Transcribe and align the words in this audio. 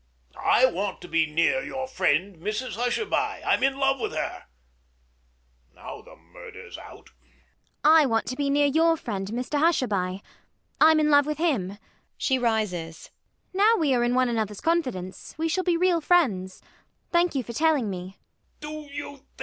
I 0.35 0.65
want 0.65 0.99
to 1.01 1.07
be 1.07 1.27
near 1.31 1.61
your 1.61 1.87
friend 1.87 2.37
Mrs 2.37 2.73
Hushabye. 2.75 3.43
I'm 3.45 3.61
in 3.61 3.77
love 3.77 3.99
with 3.99 4.13
her. 4.13 4.45
Now 5.75 6.01
the 6.01 6.15
murder's 6.15 6.75
out. 6.79 7.11
ELLIE. 7.83 8.01
I 8.01 8.05
want 8.07 8.25
to 8.25 8.35
be 8.35 8.49
near 8.49 8.65
your 8.65 8.97
friend 8.97 9.27
Mr 9.27 9.59
Hushabye. 9.59 10.23
I'm 10.79 10.99
in 10.99 11.11
love 11.11 11.27
with 11.27 11.37
him. 11.37 11.77
[She 12.17 12.39
rises 12.39 12.71
and 12.73 12.81
adds 12.81 12.97
with 12.97 12.97
a 12.97 12.97
frank 12.97 13.53
air] 13.53 13.59
Now 13.75 13.79
we 13.79 13.93
are 13.93 14.03
in 14.03 14.15
one 14.15 14.27
another's 14.29 14.59
confidence, 14.61 15.35
we 15.37 15.47
shall 15.47 15.63
be 15.63 15.77
real 15.77 16.01
friends. 16.01 16.63
Thank 17.11 17.35
you 17.35 17.43
for 17.43 17.53
telling 17.53 17.87
me. 17.91 18.17